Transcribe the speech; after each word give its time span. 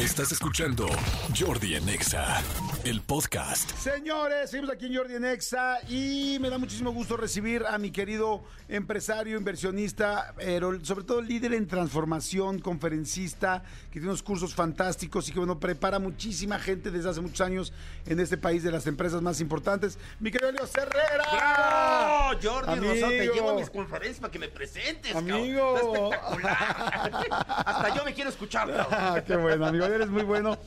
Estás 0.00 0.32
escuchando 0.32 0.88
Jordi 1.38 1.74
en 1.74 1.86
Exa, 1.90 2.42
el 2.84 3.02
podcast. 3.02 3.70
Señores, 3.76 4.50
seguimos 4.50 4.72
aquí 4.72 4.86
en 4.86 4.96
Jordi 4.96 5.16
en 5.16 5.26
Exa 5.26 5.78
y 5.90 6.38
me 6.40 6.48
da 6.48 6.56
muchísimo 6.56 6.90
gusto 6.90 7.18
recibir 7.18 7.66
a 7.68 7.76
mi 7.76 7.90
querido 7.90 8.42
empresario, 8.68 9.36
inversionista, 9.36 10.32
pero 10.38 10.82
sobre 10.86 11.04
todo 11.04 11.20
líder 11.20 11.52
en 11.52 11.66
transformación, 11.66 12.60
conferencista, 12.60 13.62
que 13.88 14.00
tiene 14.00 14.08
unos 14.08 14.22
cursos 14.22 14.54
fantásticos 14.54 15.28
y 15.28 15.32
que 15.32 15.38
bueno, 15.38 15.60
prepara 15.60 15.98
muchísima 15.98 16.58
gente 16.58 16.90
desde 16.90 17.10
hace 17.10 17.20
muchos 17.20 17.42
años 17.42 17.74
en 18.06 18.20
este 18.20 18.38
país 18.38 18.62
de 18.62 18.72
las 18.72 18.86
empresas 18.86 19.20
más 19.20 19.38
importantes. 19.42 19.98
Mi 20.18 20.30
querido 20.30 20.50
Leo 20.50 20.64
Herrera. 20.64 21.24
¡Bravo! 21.30 22.40
Jordi 22.42 22.72
Amigo. 22.72 22.94
Rosado, 22.94 23.10
te 23.10 23.28
llevo 23.28 23.50
a 23.50 23.54
mis 23.54 23.68
conferencias 23.68 24.20
para 24.20 24.30
que 24.30 24.38
me 24.38 24.48
presentes, 24.48 25.12
cabrón. 25.12 25.30
Amigo. 25.32 25.74
Está 25.76 26.16
espectacular. 26.16 27.46
Hasta 27.66 27.94
yo 27.94 28.04
me 28.06 28.14
quiero 28.14 28.30
escuchar, 28.30 28.66
cabrón. 28.66 28.86
Ah, 29.10 29.22
qué 29.26 29.34
bueno, 29.34 29.66
amigo. 29.66 29.89
Eres 29.92 30.08
muy 30.08 30.22
bueno. 30.22 30.58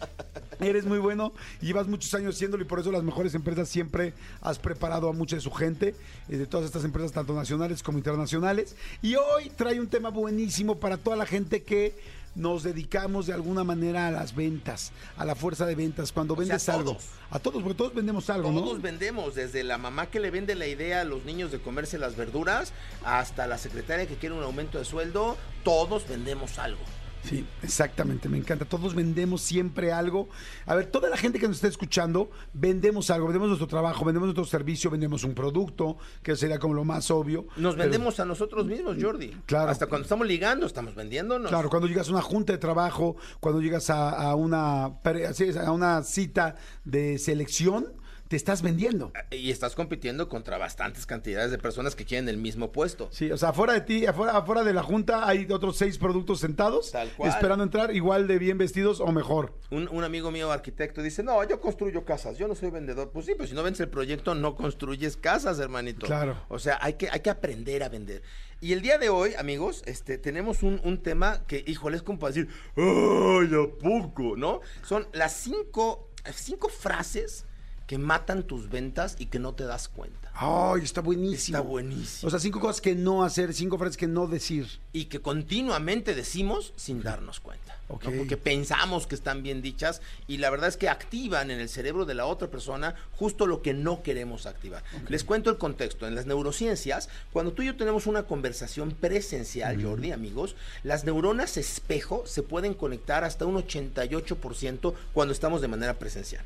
Eres 0.59 0.85
muy 0.85 0.99
bueno. 0.99 1.33
y 1.61 1.67
Llevas 1.67 1.87
muchos 1.87 2.13
años 2.13 2.35
haciéndolo 2.35 2.63
y 2.63 2.67
por 2.67 2.79
eso 2.79 2.91
las 2.91 3.03
mejores 3.03 3.33
empresas 3.35 3.67
siempre 3.69 4.13
has 4.41 4.59
preparado 4.59 5.09
a 5.09 5.13
mucha 5.13 5.35
de 5.35 5.41
su 5.41 5.51
gente, 5.51 5.95
eh, 6.29 6.37
de 6.37 6.45
todas 6.45 6.65
estas 6.65 6.83
empresas, 6.83 7.11
tanto 7.11 7.33
nacionales 7.33 7.83
como 7.83 7.97
internacionales. 7.97 8.75
Y 9.01 9.15
hoy 9.15 9.49
trae 9.55 9.79
un 9.79 9.87
tema 9.87 10.09
buenísimo 10.09 10.79
para 10.79 10.97
toda 10.97 11.15
la 11.15 11.25
gente 11.25 11.63
que 11.63 11.95
nos 12.35 12.63
dedicamos 12.63 13.27
de 13.27 13.33
alguna 13.33 13.63
manera 13.63 14.07
a 14.07 14.11
las 14.11 14.35
ventas, 14.35 14.91
a 15.17 15.25
la 15.25 15.35
fuerza 15.35 15.65
de 15.65 15.75
ventas. 15.75 16.11
Cuando 16.11 16.35
sea, 16.35 16.41
vendes 16.41 16.69
algo. 16.69 16.93
todos. 16.93 17.05
A 17.29 17.39
todos, 17.39 17.63
porque 17.63 17.77
todos 17.77 17.93
vendemos 17.93 18.29
algo, 18.29 18.51
¿no? 18.51 18.61
Todos 18.61 18.81
vendemos, 18.81 19.35
desde 19.35 19.63
la 19.63 19.77
mamá 19.77 20.07
que 20.07 20.19
le 20.19 20.31
vende 20.31 20.55
la 20.55 20.67
idea 20.67 21.01
a 21.01 21.03
los 21.03 21.25
niños 21.25 21.51
de 21.51 21.59
comerse 21.59 21.97
las 21.97 22.15
verduras, 22.15 22.73
hasta 23.03 23.47
la 23.47 23.57
secretaria 23.57 24.07
que 24.07 24.15
quiere 24.15 24.35
un 24.35 24.43
aumento 24.43 24.77
de 24.77 24.85
sueldo, 24.85 25.37
todos 25.63 26.07
vendemos 26.07 26.57
algo. 26.59 26.81
Sí, 27.23 27.45
exactamente, 27.61 28.27
me 28.27 28.37
encanta. 28.37 28.65
Todos 28.65 28.93
vendemos 28.93 29.41
siempre 29.41 29.91
algo. 29.93 30.27
A 30.65 30.75
ver, 30.75 30.87
toda 30.87 31.09
la 31.09 31.15
gente 31.15 31.39
que 31.39 31.47
nos 31.47 31.57
está 31.57 31.67
escuchando, 31.67 32.29
vendemos 32.53 33.09
algo, 33.09 33.27
vendemos 33.27 33.47
nuestro 33.47 33.67
trabajo, 33.67 34.03
vendemos 34.03 34.27
nuestro 34.27 34.45
servicio, 34.45 34.91
vendemos 34.91 35.23
un 35.23 35.33
producto, 35.33 35.97
que 36.21 36.35
sería 36.35 36.59
como 36.59 36.73
lo 36.73 36.83
más 36.83 37.09
obvio. 37.11 37.47
Nos 37.55 37.75
Pero, 37.75 37.83
vendemos 37.83 38.19
a 38.19 38.25
nosotros 38.25 38.65
mismos, 38.65 38.97
Jordi. 38.99 39.35
Claro. 39.45 39.71
Hasta 39.71 39.87
cuando 39.87 40.03
estamos 40.03 40.27
ligando, 40.27 40.65
estamos 40.65 40.95
vendiéndonos. 40.95 41.49
Claro, 41.49 41.69
cuando 41.69 41.87
llegas 41.87 42.09
a 42.09 42.11
una 42.11 42.21
junta 42.21 42.51
de 42.53 42.59
trabajo, 42.59 43.15
cuando 43.39 43.61
llegas 43.61 43.89
a, 43.89 44.09
a 44.09 44.35
una, 44.35 44.85
a 44.85 45.71
una 45.71 46.03
cita 46.03 46.55
de 46.83 47.17
selección, 47.17 48.02
te 48.33 48.37
estás 48.37 48.63
vendiendo. 48.63 49.13
Y 49.29 49.51
estás 49.51 49.75
compitiendo 49.75 50.27
contra 50.27 50.57
bastantes 50.57 51.05
cantidades 51.05 51.51
de 51.51 51.59
personas 51.59 51.93
que 51.93 52.03
quieren 52.03 52.27
el 52.27 52.37
mismo 52.37 52.71
puesto. 52.71 53.07
Sí, 53.11 53.31
o 53.31 53.37
sea, 53.37 53.49
afuera 53.49 53.73
de 53.73 53.81
ti, 53.81 54.07
afuera, 54.07 54.35
afuera 54.35 54.63
de 54.63 54.73
la 54.73 54.81
junta 54.81 55.27
hay 55.27 55.45
otros 55.51 55.77
seis 55.77 55.99
productos 55.99 56.39
sentados, 56.39 56.91
Tal 56.91 57.11
cual. 57.11 57.29
esperando 57.29 57.63
entrar, 57.63 57.95
igual 57.95 58.25
de 58.25 58.39
bien 58.39 58.57
vestidos 58.57 59.01
o 59.01 59.11
mejor. 59.11 59.53
Un, 59.69 59.87
un 59.87 60.03
amigo 60.03 60.31
mío 60.31 60.51
arquitecto 60.51 61.03
dice, 61.03 61.21
no, 61.21 61.47
yo 61.47 61.61
construyo 61.61 62.05
casas, 62.05 62.39
yo 62.39 62.47
no 62.47 62.55
soy 62.55 62.71
vendedor. 62.71 63.11
Pues 63.11 63.27
sí, 63.27 63.33
pues 63.37 63.49
si 63.49 63.55
no 63.55 63.61
vendes 63.61 63.81
el 63.81 63.89
proyecto, 63.89 64.33
no 64.33 64.55
construyes 64.55 65.15
casas, 65.15 65.59
hermanito. 65.59 66.07
Claro. 66.07 66.35
O 66.49 66.57
sea, 66.57 66.79
hay 66.81 66.93
que, 66.93 67.09
hay 67.11 67.19
que 67.19 67.29
aprender 67.29 67.83
a 67.83 67.89
vender. 67.89 68.23
Y 68.61 68.73
el 68.73 68.81
día 68.81 68.97
de 68.97 69.09
hoy, 69.09 69.35
amigos, 69.35 69.83
este, 69.85 70.17
tenemos 70.17 70.63
un, 70.63 70.81
un 70.83 71.03
tema 71.03 71.45
que, 71.45 71.63
híjole, 71.67 71.97
es 71.97 72.01
como 72.01 72.17
para 72.17 72.33
decir, 72.33 72.49
¡ay, 72.77 73.51
a 73.53 73.77
poco! 73.79 74.35
¿No? 74.35 74.61
Son 74.81 75.07
las 75.13 75.33
cinco, 75.33 76.09
cinco 76.33 76.69
frases 76.69 77.45
que 77.93 77.99
matan 77.99 78.41
tus 78.41 78.71
ventas 78.71 79.15
y 79.19 79.27
que 79.27 79.37
no 79.37 79.53
te 79.53 79.65
das 79.65 79.87
cuenta. 79.87 80.31
Ay, 80.33 80.81
está 80.81 80.99
buenísimo. 81.01 81.59
Está 81.59 81.61
buenísimo. 81.61 82.27
O 82.27 82.31
sea, 82.31 82.39
cinco 82.39 82.59
cosas 82.59 82.81
que 82.81 82.95
no 82.95 83.23
hacer, 83.23 83.53
cinco 83.53 83.77
frases 83.77 83.97
que 83.97 84.07
no 84.07 84.25
decir. 84.25 84.65
Y 84.93 85.05
que 85.05 85.19
continuamente 85.19 86.13
decimos 86.13 86.71
sin 86.75 87.01
darnos 87.01 87.39
cuenta. 87.39 87.63
Porque 87.87 88.37
pensamos 88.37 89.07
que 89.07 89.15
están 89.15 89.43
bien 89.43 89.61
dichas 89.61 90.01
y 90.27 90.37
la 90.37 90.49
verdad 90.49 90.69
es 90.69 90.77
que 90.77 90.89
activan 90.89 91.51
en 91.51 91.59
el 91.59 91.69
cerebro 91.69 92.05
de 92.05 92.15
la 92.15 92.25
otra 92.25 92.47
persona 92.47 92.95
justo 93.11 93.45
lo 93.45 93.61
que 93.61 93.73
no 93.73 94.01
queremos 94.01 94.45
activar. 94.45 94.83
Les 95.09 95.23
cuento 95.23 95.49
el 95.49 95.57
contexto. 95.57 96.07
En 96.07 96.15
las 96.15 96.25
neurociencias, 96.25 97.09
cuando 97.31 97.53
tú 97.53 97.61
y 97.61 97.67
yo 97.67 97.75
tenemos 97.75 98.07
una 98.07 98.23
conversación 98.23 98.91
presencial, 98.91 99.83
Jordi, 99.83 100.11
amigos, 100.11 100.55
las 100.83 101.03
neuronas 101.03 101.57
espejo 101.57 102.23
se 102.25 102.41
pueden 102.41 102.73
conectar 102.73 103.23
hasta 103.23 103.45
un 103.45 103.55
88% 103.55 104.93
cuando 105.13 105.33
estamos 105.33 105.61
de 105.61 105.67
manera 105.67 105.99
presencial. 105.99 106.45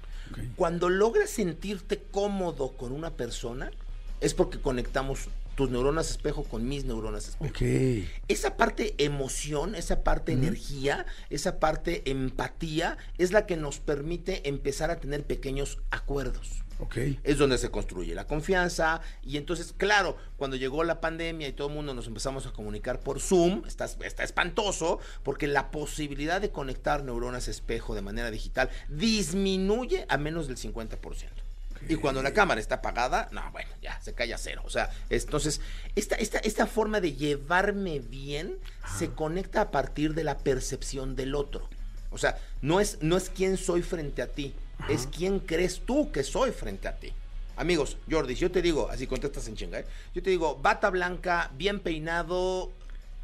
Cuando 0.55 0.89
logras 0.89 1.29
sentirte 1.29 2.01
cómodo 2.11 2.71
con 2.71 2.91
una 2.91 3.11
persona, 3.11 3.71
es 4.19 4.33
porque 4.33 4.59
conectamos 4.59 5.27
tus 5.57 5.71
neuronas 5.71 6.11
espejo 6.11 6.43
con 6.43 6.67
mis 6.69 6.85
neuronas 6.85 7.29
espejo. 7.29 7.49
Ok. 7.51 8.07
Esa 8.27 8.57
parte 8.57 8.93
emoción, 8.99 9.73
esa 9.73 10.03
parte 10.03 10.31
energía, 10.31 11.07
esa 11.31 11.59
parte 11.59 12.09
empatía 12.11 12.99
es 13.17 13.31
la 13.31 13.47
que 13.47 13.57
nos 13.57 13.79
permite 13.79 14.47
empezar 14.47 14.91
a 14.91 14.99
tener 14.99 15.23
pequeños 15.23 15.79
acuerdos. 15.89 16.63
Ok. 16.79 16.97
Es 17.23 17.39
donde 17.39 17.57
se 17.57 17.71
construye 17.71 18.13
la 18.13 18.27
confianza 18.27 19.01
y 19.23 19.37
entonces, 19.37 19.73
claro, 19.75 20.15
cuando 20.37 20.57
llegó 20.57 20.83
la 20.83 21.01
pandemia 21.01 21.47
y 21.47 21.53
todo 21.53 21.69
el 21.69 21.73
mundo 21.73 21.95
nos 21.95 22.05
empezamos 22.05 22.45
a 22.45 22.53
comunicar 22.53 22.99
por 22.99 23.19
Zoom, 23.19 23.63
está, 23.65 23.85
está 23.85 24.23
espantoso 24.23 24.99
porque 25.23 25.47
la 25.47 25.71
posibilidad 25.71 26.39
de 26.39 26.51
conectar 26.51 27.03
neuronas 27.03 27.47
espejo 27.47 27.95
de 27.95 28.03
manera 28.03 28.29
digital 28.29 28.69
disminuye 28.89 30.05
a 30.07 30.17
menos 30.19 30.47
del 30.47 30.57
50%. 30.57 31.46
Y 31.87 31.95
cuando 31.95 32.21
la 32.23 32.33
cámara 32.33 32.59
está 32.61 32.75
apagada, 32.75 33.27
no, 33.31 33.41
bueno, 33.51 33.69
ya 33.81 33.99
se 34.01 34.13
cae 34.13 34.33
a 34.33 34.37
cero. 34.37 34.61
O 34.65 34.69
sea, 34.69 34.89
es- 35.09 35.23
entonces, 35.25 35.61
esta, 35.95 36.15
esta, 36.15 36.39
esta 36.39 36.67
forma 36.67 36.99
de 37.01 37.13
llevarme 37.13 37.99
bien 37.99 38.57
se 38.97 39.09
conecta 39.11 39.61
a 39.61 39.71
partir 39.71 40.13
de 40.13 40.23
la 40.23 40.37
percepción 40.37 41.15
del 41.15 41.35
otro. 41.35 41.69
O 42.11 42.17
sea, 42.17 42.37
no 42.61 42.79
es, 42.79 42.97
no 43.01 43.17
es 43.17 43.29
quién 43.29 43.57
soy 43.57 43.81
frente 43.81 44.21
a 44.21 44.27
ti, 44.27 44.53
es 44.89 45.07
quién 45.07 45.39
crees 45.39 45.81
tú 45.85 46.11
que 46.11 46.23
soy 46.23 46.51
frente 46.51 46.87
a 46.87 46.95
ti. 46.95 47.11
Amigos, 47.57 47.97
Jordi, 48.09 48.35
yo 48.35 48.51
te 48.51 48.61
digo, 48.61 48.87
así 48.89 49.07
contestas 49.07 49.47
en 49.47 49.55
chinga, 49.55 49.79
¿eh? 49.79 49.85
yo 50.13 50.21
te 50.21 50.29
digo, 50.29 50.55
bata 50.57 50.89
blanca, 50.91 51.49
bien 51.55 51.79
peinado, 51.79 52.71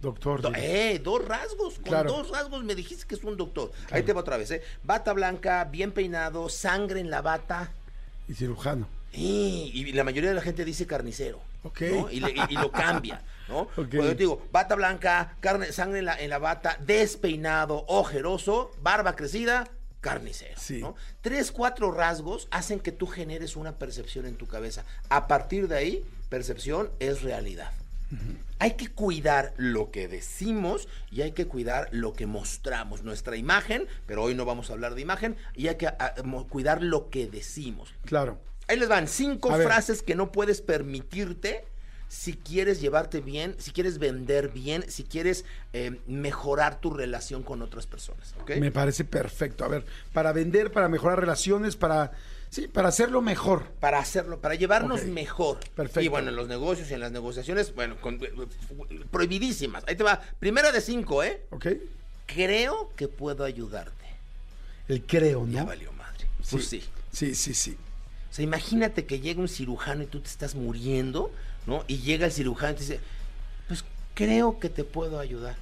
Doctor. 0.02 0.42
do- 0.42 0.52
eh, 0.56 1.00
dos 1.04 1.24
rasgos, 1.24 1.76
con 1.76 1.84
Claro. 1.84 2.12
dos 2.12 2.30
rasgos 2.32 2.64
me 2.64 2.74
dijiste 2.76 3.06
que 3.08 3.16
es 3.16 3.24
un 3.24 3.38
doctor. 3.38 3.72
Ahí 3.92 4.04
te 4.04 4.12
va 4.12 4.22
otra 4.22 4.38
vez, 4.38 4.50
¿eh? 4.52 4.62
Bata 4.84 5.14
blanca, 5.14 5.64
bien 5.66 5.92
peinado, 5.92 6.50
sangre 6.50 7.00
en 7.00 7.10
la 7.12 7.22
bata. 7.22 7.72
Y 8.28 8.34
cirujano. 8.34 8.88
Y, 9.12 9.72
y 9.74 9.92
la 9.94 10.04
mayoría 10.04 10.30
de 10.30 10.36
la 10.36 10.42
gente 10.42 10.66
dice 10.66 10.88
carnicero. 10.88 11.40
Ok. 11.64 11.82
¿no? 11.82 12.10
Y, 12.12 12.20
le- 12.20 12.32
y- 12.32 12.54
y 12.54 12.54
lo 12.56 12.72
cambia, 12.72 13.22
¿no? 13.48 13.66
Cuando 13.76 13.92
yo 14.04 14.10
te 14.10 14.16
digo, 14.16 14.46
bata 14.52 14.76
blanca, 14.76 15.36
carne, 15.40 15.72
sangre 15.72 16.00
en 16.00 16.06
la, 16.06 16.20
en 16.20 16.30
la 16.30 16.40
bata, 16.40 16.78
despeinado, 16.86 17.86
ojeroso, 17.88 18.72
barba 18.82 19.16
crecida, 19.16 19.70
carnicero. 20.02 20.60
Sí. 20.60 20.80
¿no? 20.82 20.96
Tres, 21.22 21.52
cuatro 21.52 21.92
rasgos 21.92 22.48
hacen 22.52 22.80
que 22.80 22.92
tú 22.92 23.08
generes 23.08 23.56
una 23.56 23.78
percepción 23.78 24.26
en 24.26 24.36
tu 24.36 24.48
cabeza. 24.48 24.84
A 25.10 25.28
partir 25.28 25.68
de 25.68 25.78
ahí, 25.78 26.06
percepción 26.30 26.90
es 27.00 27.22
realidad. 27.22 27.72
Hay 28.60 28.74
que 28.74 28.88
cuidar 28.88 29.54
lo 29.58 29.92
que 29.92 30.08
decimos 30.08 30.88
y 31.12 31.22
hay 31.22 31.32
que 31.32 31.48
cuidar 31.48 31.90
lo 31.92 32.14
que 32.14 32.26
mostramos, 32.26 33.04
nuestra 33.04 33.36
imagen, 33.36 33.88
pero 34.06 34.24
hoy 34.24 34.36
no 34.36 34.46
vamos 34.46 34.70
a 34.70 34.74
hablar 34.74 34.96
de 34.96 35.02
imagen, 35.02 35.36
y 35.56 35.68
hay 35.68 35.76
que 35.76 35.88
ah, 35.88 36.14
cuidar 36.50 36.82
lo 36.82 37.10
que 37.10 37.28
decimos. 37.28 37.94
Claro. 38.06 38.40
Ahí 38.68 38.80
les 38.80 38.88
van 38.88 39.08
cinco 39.08 39.52
A 39.52 39.58
ver. 39.58 39.68
frases 39.68 40.02
que 40.02 40.16
no 40.16 40.32
puedes 40.32 40.62
permitirte 40.62 41.66
si 42.14 42.34
quieres 42.34 42.80
llevarte 42.80 43.22
bien, 43.22 43.56
si 43.58 43.72
quieres 43.72 43.98
vender 43.98 44.50
bien, 44.50 44.86
si 44.88 45.04
quieres 45.04 45.46
eh, 45.74 46.00
mejorar 46.06 46.80
tu 46.80 46.92
relación 46.92 47.42
con 47.42 47.64
otras 47.64 47.88
personas. 47.88 48.36
¿ok? 48.40 48.52
Me 48.58 48.72
parece 48.72 49.04
perfecto. 49.04 49.66
A 49.66 49.68
ver, 49.68 49.84
para 50.14 50.32
vender, 50.32 50.72
para 50.72 50.90
mejorar 50.90 51.20
relaciones, 51.20 51.76
para. 51.76 52.12
Sí, 52.54 52.68
para 52.68 52.90
hacerlo 52.90 53.20
mejor. 53.24 53.64
Para 53.80 53.98
hacerlo, 53.98 54.40
para 54.40 54.54
llevarnos 54.54 55.06
mejor. 55.06 55.58
Perfecto. 55.76 56.02
Y 56.02 56.08
bueno, 56.08 56.30
en 56.30 56.36
los 56.36 56.48
negocios 56.48 56.92
y 56.92 56.94
en 56.94 57.00
las 57.00 57.12
negociaciones, 57.12 57.74
bueno, 57.74 58.00
con- 58.00 58.20
prohibidísimas. 59.10 59.84
Ahí 59.88 59.96
te 59.96 60.04
va. 60.04 60.22
Primero 60.40 60.72
de 60.72 60.80
cinco, 60.80 61.24
¿eh? 61.24 61.42
¿Ok? 61.50 61.68
Creo 62.28 62.92
que 62.96 63.08
puedo 63.08 63.44
ayudarte. 63.44 64.06
El 64.88 65.02
creo, 65.02 65.48
Ya 65.48 65.62
¿no? 65.62 65.66
valió 65.66 65.92
madre. 65.94 66.28
Pues 66.52 66.68
sí. 66.68 66.84
Sí, 67.12 67.34
sí, 67.34 67.56
sí. 67.56 67.76
O 68.30 68.34
sea, 68.36 68.44
imagínate 68.44 69.06
que 69.06 69.20
llega 69.20 69.42
un 69.42 69.50
cirujano 69.50 70.04
y 70.04 70.06
tú 70.06 70.20
te 70.20 70.28
estás 70.30 70.54
muriendo, 70.54 71.32
¿no? 71.66 71.84
Y 71.88 72.02
llega 72.02 72.28
el 72.28 72.32
cirujano 72.32 72.74
y 72.74 72.76
te 72.76 72.82
dice, 72.82 73.00
pues 73.68 73.84
creo 74.14 74.60
que 74.60 74.70
te 74.70 74.84
puedo 74.84 75.18
ayudar. 75.20 75.56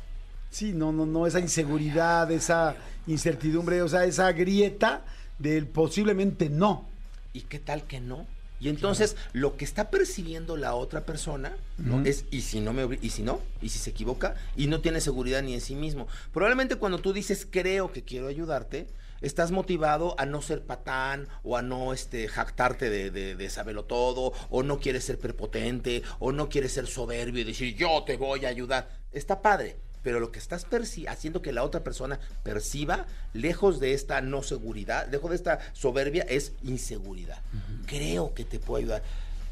Sí, 0.50 0.74
no, 0.74 0.92
no, 0.92 1.06
no, 1.06 1.26
esa 1.26 1.40
inseguridad, 1.40 2.30
esa 2.32 2.76
incertidumbre, 3.08 3.82
o 3.82 3.88
sea, 3.88 4.04
esa 4.04 4.30
grieta 4.34 5.06
del 5.40 5.68
posiblemente 5.68 6.50
no. 6.50 6.91
¿Y 7.34 7.42
qué 7.42 7.60
tal 7.60 7.84
que 7.84 8.00
no? 8.00 8.28
Y 8.62 8.70
entonces 8.70 9.18
lo 9.34 9.58
que 9.58 9.66
está 9.66 9.90
percibiendo 9.90 10.56
la 10.56 10.76
otra 10.76 11.04
persona 11.04 11.58
¿no? 11.80 12.06
es 12.06 12.26
y 12.30 12.42
si 12.42 12.60
no 12.60 12.74
me 12.74 13.00
y 13.02 13.10
si 13.10 13.24
no, 13.24 13.42
y 13.60 13.70
si 13.70 13.80
se 13.80 13.90
equivoca 13.90 14.36
y 14.56 14.68
no 14.68 14.82
tiene 14.82 15.02
seguridad 15.02 15.42
ni 15.42 15.56
en 15.56 15.62
sí 15.62 15.74
mismo. 15.74 16.08
Probablemente 16.32 16.76
cuando 16.76 17.00
tú 17.00 17.12
dices 17.12 17.48
creo 17.50 17.92
que 17.92 18.04
quiero 18.04 18.28
ayudarte, 18.28 18.86
estás 19.22 19.50
motivado 19.50 20.14
a 20.20 20.28
no 20.28 20.44
ser 20.44 20.64
patán 20.64 21.28
o 21.42 21.58
a 21.58 21.64
no 21.64 21.92
este 21.92 22.28
jactarte 22.28 22.92
de, 22.92 23.10
de, 23.10 23.36
de 23.36 23.50
saberlo 23.50 23.86
todo, 23.86 24.32
o 24.52 24.62
no 24.62 24.80
quieres 24.80 25.06
ser 25.06 25.18
prepotente, 25.18 26.04
o 26.20 26.32
no 26.32 26.48
quieres 26.48 26.74
ser 26.74 26.86
soberbio 26.86 27.42
y 27.42 27.46
decir 27.46 27.76
yo 27.76 28.04
te 28.06 28.16
voy 28.16 28.46
a 28.46 28.50
ayudar. 28.50 28.90
Está 29.12 29.42
padre. 29.42 29.76
Pero 30.04 30.20
lo 30.20 30.32
que 30.32 30.40
estás 30.40 30.66
haciendo 31.08 31.42
que 31.42 31.52
la 31.52 31.64
otra 31.64 31.84
persona 31.84 32.20
perciba, 32.44 33.06
lejos 33.34 33.80
de 33.80 33.94
esta 33.94 34.22
no 34.22 34.44
seguridad, 34.44 35.08
lejos 35.12 35.30
de 35.30 35.36
esta 35.36 35.60
soberbia, 35.74 36.24
es 36.24 36.54
inseguridad. 36.64 37.40
Creo 37.86 38.34
que 38.34 38.46
te 38.46 38.60
puedo 38.60 38.80
ayudar. 38.80 39.04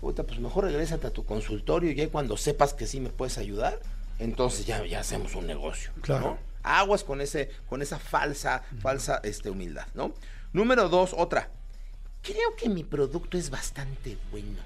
Puta, 0.01 0.23
pues 0.23 0.39
mejor 0.39 0.65
regrésate 0.65 1.07
a 1.07 1.11
tu 1.11 1.25
consultorio 1.25 1.91
y 1.91 1.95
ya 1.95 2.09
cuando 2.09 2.37
sepas 2.37 2.73
que 2.73 2.87
sí 2.87 2.99
me 2.99 3.09
puedes 3.09 3.37
ayudar, 3.37 3.79
entonces 4.17 4.65
ya, 4.65 4.85
ya 4.85 5.01
hacemos 5.01 5.35
un 5.35 5.45
negocio. 5.45 5.91
Claro. 6.01 6.21
¿no? 6.21 6.39
Aguas 6.63 7.03
con 7.03 7.21
ese, 7.21 7.49
con 7.67 7.81
esa 7.81 7.99
falsa, 7.99 8.63
falsa 8.81 9.19
este, 9.23 9.49
humildad, 9.49 9.87
¿no? 9.93 10.13
Número 10.53 10.89
dos, 10.89 11.13
otra. 11.15 11.49
Creo 12.21 12.55
que 12.57 12.69
mi 12.69 12.83
producto 12.83 13.37
es 13.37 13.49
bastante 13.49 14.17
bueno. 14.31 14.59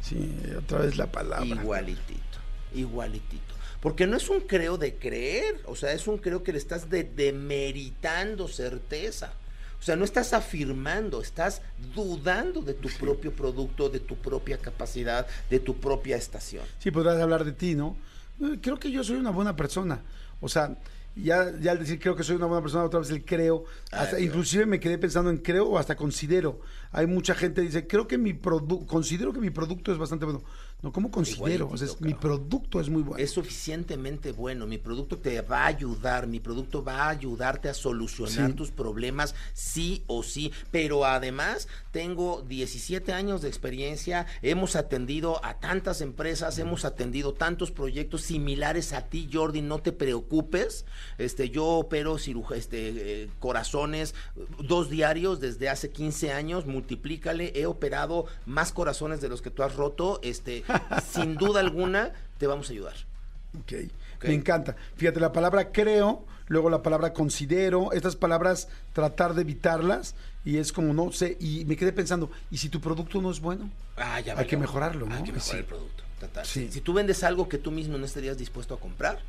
Sí, 0.00 0.40
otra 0.56 0.78
vez 0.78 0.96
la 0.96 1.06
palabra. 1.06 1.46
Igualitito, 1.46 2.38
igualitito. 2.74 3.54
Porque 3.80 4.06
no 4.06 4.16
es 4.16 4.28
un 4.28 4.40
creo 4.40 4.76
de 4.76 4.96
creer, 4.96 5.60
o 5.66 5.74
sea, 5.74 5.92
es 5.92 6.06
un 6.06 6.18
creo 6.18 6.42
que 6.42 6.52
le 6.52 6.58
estás 6.58 6.90
de- 6.90 7.04
demeritando 7.04 8.48
certeza. 8.48 9.32
O 9.78 9.82
sea, 9.82 9.96
no 9.96 10.04
estás 10.04 10.34
afirmando, 10.34 11.22
estás 11.22 11.62
dudando 11.94 12.60
de 12.60 12.74
tu 12.74 12.88
propio 12.98 13.32
producto, 13.32 13.88
de 13.88 14.00
tu 14.00 14.16
propia 14.16 14.58
capacidad, 14.58 15.26
de 15.48 15.58
tu 15.58 15.76
propia 15.80 16.16
estación. 16.16 16.64
Sí, 16.78 16.90
podrás 16.90 17.18
hablar 17.20 17.44
de 17.44 17.52
ti, 17.52 17.74
¿no? 17.74 17.96
Eh, 18.42 18.58
Creo 18.60 18.78
que 18.78 18.90
yo 18.90 19.02
soy 19.02 19.16
una 19.16 19.30
buena 19.30 19.56
persona. 19.56 20.02
O 20.42 20.48
sea, 20.50 20.76
ya, 21.16 21.50
ya 21.60 21.72
al 21.72 21.78
decir 21.78 21.98
creo 21.98 22.14
que 22.14 22.22
soy 22.22 22.36
una 22.36 22.44
buena 22.46 22.60
persona, 22.62 22.84
otra 22.84 23.00
vez 23.00 23.08
el 23.10 23.24
creo. 23.24 23.64
Hasta, 23.90 24.16
Ay, 24.16 24.24
inclusive 24.26 24.66
me 24.66 24.78
quedé 24.80 24.98
pensando 24.98 25.30
en 25.30 25.38
creo 25.38 25.66
o 25.68 25.78
hasta 25.78 25.96
considero. 25.96 26.60
Hay 26.92 27.06
mucha 27.06 27.34
gente 27.34 27.62
que 27.62 27.66
dice, 27.68 27.86
creo 27.86 28.06
que 28.06 28.18
mi 28.18 28.34
producto, 28.34 28.86
considero 28.86 29.32
que 29.32 29.40
mi 29.40 29.50
producto 29.50 29.92
es 29.92 29.98
bastante 29.98 30.26
bueno. 30.26 30.42
No, 30.82 30.92
¿cómo 30.92 31.10
considero? 31.10 31.68
O 31.68 31.76
sea, 31.76 31.86
es- 31.88 32.00
mi 32.00 32.14
producto 32.14 32.80
es 32.80 32.88
muy 32.88 33.02
bueno. 33.02 33.22
Es 33.22 33.30
suficientemente 33.32 34.32
bueno, 34.32 34.66
mi 34.66 34.78
producto 34.78 35.18
te 35.18 35.40
va 35.42 35.64
a 35.64 35.66
ayudar, 35.66 36.26
mi 36.26 36.40
producto 36.40 36.82
va 36.82 37.04
a 37.04 37.08
ayudarte 37.10 37.68
a 37.68 37.74
solucionar 37.74 38.50
Sí. 38.50 38.56
tus 38.56 38.70
problemas 38.70 39.34
sí 39.52 40.02
o 40.06 40.22
sí, 40.22 40.52
pero 40.70 41.04
además 41.04 41.68
tengo 41.92 42.42
17 42.48 43.12
años 43.12 43.42
de 43.42 43.48
experiencia, 43.48 44.26
hemos 44.42 44.76
atendido 44.76 45.44
a 45.44 45.58
tantas 45.60 46.00
empresas, 46.00 46.58
hemos 46.58 46.84
atendido 46.84 47.34
tantos 47.34 47.70
proyectos 47.70 48.22
similares 48.22 48.92
a 48.92 49.02
ti, 49.06 49.28
Jordi, 49.32 49.60
no 49.62 49.80
te 49.80 49.92
preocupes, 49.92 50.86
este 51.18 51.50
yo 51.50 51.66
opero 51.66 52.16
ciruja- 52.18 52.56
este, 52.56 53.24
eh, 53.24 53.28
corazones 53.38 54.14
dos 54.62 54.88
diarios 54.88 55.40
desde 55.40 55.68
hace 55.68 55.90
15 55.90 56.32
años, 56.32 56.66
multiplícale, 56.66 57.52
he 57.54 57.66
operado 57.66 58.26
más 58.46 58.72
corazones 58.72 59.20
de 59.20 59.28
los 59.28 59.42
que 59.42 59.50
tú 59.50 59.62
has 59.62 59.74
roto, 59.76 60.20
este 60.22 60.64
sin 61.12 61.34
duda 61.36 61.60
alguna 61.60 62.12
te 62.38 62.46
vamos 62.46 62.68
a 62.68 62.72
ayudar. 62.72 62.94
Ok. 63.60 63.72
Ok. 64.16 64.24
Me 64.24 64.34
encanta. 64.34 64.76
Fíjate, 64.96 65.18
la 65.20 65.32
palabra 65.32 65.72
creo, 65.72 66.24
luego 66.46 66.68
la 66.70 66.82
palabra 66.82 67.12
considero, 67.12 67.92
estas 67.92 68.16
palabras 68.16 68.68
tratar 68.92 69.34
de 69.34 69.42
evitarlas 69.42 70.14
y 70.44 70.58
es 70.58 70.72
como 70.72 70.92
no 70.92 71.10
sé, 71.12 71.36
y 71.40 71.64
me 71.66 71.76
quedé 71.76 71.92
pensando, 71.92 72.30
¿y 72.50 72.58
si 72.58 72.68
tu 72.68 72.80
producto 72.80 73.20
no 73.22 73.30
es 73.30 73.40
bueno? 73.40 73.70
Ah, 73.96 74.20
ya 74.20 74.38
Hay 74.38 74.46
que 74.46 74.56
mejorarlo, 74.56 75.06
¿no? 75.06 75.14
Hay 75.14 75.22
que 75.22 75.32
mejorar 75.32 75.52
Sí. 75.52 75.56
el 75.58 75.64
producto. 75.64 76.04
total. 76.20 76.44
Sí. 76.44 76.68
Si 76.70 76.80
tú 76.82 76.92
vendes 76.92 77.24
algo 77.24 77.48
que 77.48 77.56
tú 77.56 77.70
mismo 77.70 77.96
no 77.96 78.04
estarías 78.04 78.36
dispuesto 78.36 78.74
a 78.74 78.78
comprar, 78.80 79.20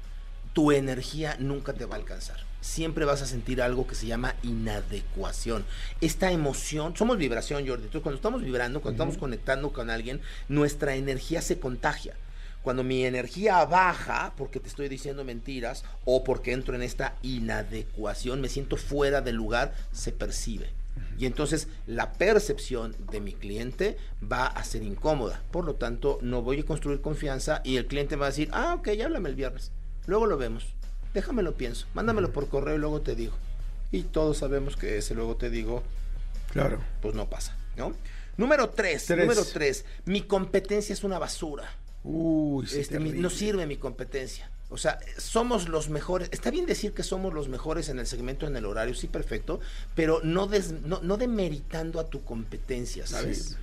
tu 0.54 0.72
energía 0.72 1.36
nunca 1.40 1.74
te 1.74 1.86
va 1.86 1.96
a 1.96 2.00
alcanzar. 2.00 2.38
Siempre 2.60 3.06
vas 3.06 3.22
a 3.22 3.26
sentir 3.26 3.62
algo 3.62 3.88
que 3.88 3.96
se 3.96 4.06
llama 4.06 4.36
inadecuación. 4.44 5.66
Esta 6.00 6.32
emoción, 6.32 6.96
somos 6.96 7.18
vibración, 7.18 7.68
Jordi. 7.68 7.86
Entonces, 7.86 8.04
cuando 8.04 8.18
estamos 8.18 8.44
vibrando, 8.44 8.82
cuando 8.82 8.96
estamos 9.04 9.18
conectando 9.18 9.72
con 9.74 9.90
alguien, 9.90 10.22
nuestra 10.48 10.96
energía 10.96 11.42
se 11.42 11.60
contagia. 11.60 12.16
Cuando 12.62 12.84
mi 12.84 13.04
energía 13.06 13.66
baja, 13.66 14.34
porque 14.38 14.60
te 14.60 14.68
estoy 14.68 14.88
diciendo 14.90 15.24
mentiras, 15.24 15.84
o 16.06 16.24
porque 16.24 16.52
entro 16.52 16.76
en 16.76 16.84
esta 16.84 17.16
inadecuación, 17.24 18.42
me 18.42 18.50
siento 18.50 18.78
fuera 18.78 19.22
del 19.22 19.36
lugar, 19.36 19.74
se 19.92 20.12
percibe. 20.12 20.70
Y 21.18 21.26
entonces 21.26 21.68
la 21.88 22.14
percepción 22.14 22.96
de 23.12 23.22
mi 23.22 23.34
cliente 23.34 23.98
va 24.32 24.46
a 24.46 24.64
ser 24.64 24.84
incómoda. 24.84 25.42
Por 25.52 25.66
lo 25.66 25.76
tanto, 25.76 26.20
no 26.22 26.44
voy 26.44 26.60
a 26.60 26.66
construir 26.66 27.02
confianza 27.02 27.62
y 27.64 27.78
el 27.78 27.88
cliente 27.88 28.16
va 28.16 28.28
a 28.28 28.30
decir, 28.30 28.50
ah, 28.52 28.76
ok, 28.76 28.92
ya 28.92 29.06
háblame 29.06 29.30
el 29.30 29.36
viernes. 29.36 29.72
Luego 30.08 30.26
lo 30.26 30.38
vemos. 30.38 30.66
Déjame 31.14 31.44
lo 31.44 31.56
pienso. 31.56 31.88
Mándamelo 31.94 32.32
por 32.32 32.48
correo 32.48 32.76
y 32.76 32.80
luego 32.80 33.02
te 33.02 33.16
digo. 33.16 33.34
Y 33.92 34.04
todos 34.04 34.38
sabemos 34.38 34.78
que 34.78 34.98
ese 34.98 35.14
luego 35.16 35.36
te 35.36 35.50
digo, 35.50 35.84
Claro. 36.52 36.80
pues 37.02 37.14
no 37.16 37.30
pasa, 37.30 37.56
¿no? 37.76 37.94
Número 38.38 38.70
tres, 38.70 39.06
Tres. 39.06 39.20
número 39.20 39.44
tres. 39.46 39.86
Mi 40.06 40.22
competencia 40.22 40.94
es 40.94 41.04
una 41.04 41.20
basura. 41.20 41.70
Uy, 42.04 42.66
sí, 42.68 42.80
Este, 42.80 43.00
mi- 43.00 43.12
no 43.12 43.30
sirve 43.30 43.66
mi 43.68 43.78
competencia. 43.78 44.50
O 44.70 44.78
sea, 44.78 45.00
somos 45.18 45.68
los 45.68 45.90
mejores. 45.90 46.30
Está 46.32 46.50
bien 46.50 46.66
decir 46.66 46.94
que 46.94 47.04
somos 47.04 47.34
los 47.34 47.50
mejores 47.50 47.90
en 47.90 48.00
el 48.00 48.08
segmento, 48.08 48.48
en 48.48 48.56
el 48.56 48.66
horario, 48.66 48.96
sí, 48.96 49.08
perfecto, 49.08 49.60
pero 49.96 50.22
no, 50.24 50.48
des- 50.48 50.72
no, 50.72 51.02
no 51.02 51.18
demeritando 51.18 52.00
a 52.00 52.08
tu 52.10 52.24
competencia, 52.24 53.06
¿sabes? 53.06 53.44
Sí. 53.50 53.56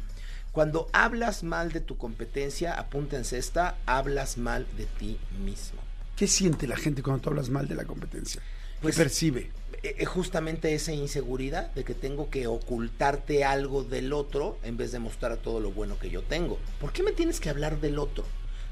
Cuando 0.52 0.88
hablas 0.92 1.42
mal 1.42 1.72
de 1.72 1.80
tu 1.80 1.96
competencia, 1.96 2.74
apúntense 2.74 3.38
esta, 3.38 3.76
hablas 3.86 4.36
mal 4.36 4.66
de 4.76 4.84
ti 4.84 5.18
mismo. 5.42 5.80
¿Qué 6.18 6.26
siente 6.26 6.66
la 6.66 6.76
gente 6.76 7.00
cuando 7.00 7.22
tú 7.22 7.30
hablas 7.30 7.48
mal 7.48 7.68
de 7.68 7.76
la 7.76 7.84
competencia? 7.84 8.42
Pues- 8.82 8.96
¿Qué 8.96 9.02
percibe? 9.04 9.50
Eh, 9.84 9.94
eh, 9.98 10.04
justamente 10.04 10.74
esa 10.74 10.92
inseguridad 10.92 11.72
de 11.74 11.84
que 11.84 11.94
tengo 11.94 12.28
que 12.28 12.48
ocultarte 12.48 13.44
algo 13.44 13.84
del 13.84 14.12
otro 14.12 14.58
en 14.64 14.76
vez 14.76 14.90
de 14.90 14.98
mostrar 14.98 15.36
todo 15.36 15.60
lo 15.60 15.70
bueno 15.70 15.96
que 16.00 16.10
yo 16.10 16.22
tengo. 16.22 16.58
¿Por 16.80 16.92
qué 16.92 17.04
me 17.04 17.12
tienes 17.12 17.38
que 17.38 17.50
hablar 17.50 17.80
del 17.80 18.00
otro? 18.00 18.24